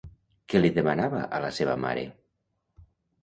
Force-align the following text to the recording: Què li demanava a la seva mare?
Què 0.53 0.61
li 0.61 0.69
demanava 0.77 1.19
a 1.39 1.41
la 1.45 1.51
seva 1.57 1.75
mare? 1.83 2.05